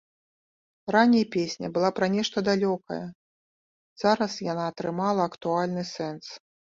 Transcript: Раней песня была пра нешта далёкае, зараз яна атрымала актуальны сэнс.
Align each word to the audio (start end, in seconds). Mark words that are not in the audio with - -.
Раней 0.95 1.25
песня 1.35 1.67
была 1.75 1.89
пра 1.99 2.07
нешта 2.13 2.37
далёкае, 2.47 2.97
зараз 4.05 4.39
яна 4.47 4.63
атрымала 4.71 5.21
актуальны 5.31 5.83
сэнс. 5.93 6.25